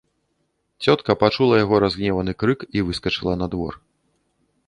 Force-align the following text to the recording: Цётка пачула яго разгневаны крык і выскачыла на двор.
Цётка 0.85 1.15
пачула 1.23 1.59
яго 1.63 1.75
разгневаны 1.83 2.33
крык 2.43 2.59
і 2.79 2.85
выскачыла 2.87 3.33
на 3.43 3.47
двор. 3.55 3.73